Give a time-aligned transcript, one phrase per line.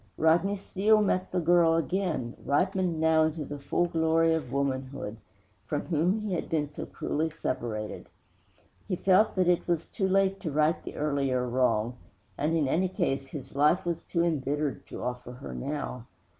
[0.17, 1.73] _V Rodney Steele met again the girl
[2.43, 5.15] ripened now into the full glory of womanhood
[5.67, 8.09] from whom he had been so cruelly separated.
[8.87, 11.97] He felt that it was too late to right the earlier wrong;
[12.35, 16.07] and, in any case, his life was too embittered to offer her now.